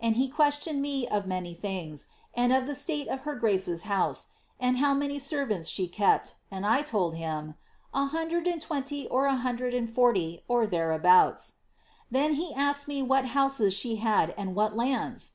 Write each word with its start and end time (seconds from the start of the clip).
and 0.00 0.16
he 0.16 0.26
questioned 0.28 0.82
me 0.82 1.06
of 1.06 1.24
many 1.24 1.54
thin£j«, 1.54 2.06
and 2.34 2.52
of 2.52 2.66
the 2.66 2.74
state 2.74 3.06
of 3.06 3.20
her 3.20 3.36
grace's 3.36 3.84
house, 3.84 4.26
and 4.58 4.78
how 4.78 4.92
many 4.92 5.20
ser 5.20 5.46
vants 5.46 5.68
she 5.68 5.86
kept, 5.86 6.34
and 6.50 6.66
I 6.66 6.82
told 6.82 7.14
him 7.14 7.54
H20 7.94 9.06
or 9.08 9.26
140, 9.26 10.40
or 10.48 10.66
thereabouts.' 10.66 11.58
Then 12.10 12.34
he 12.34 12.50
a<kpd 12.54 12.88
me 12.88 13.02
what 13.02 13.26
houses 13.26 13.72
she 13.72 13.94
had 14.02 14.34
and 14.36 14.56
what 14.56 14.74
lands 14.74 15.34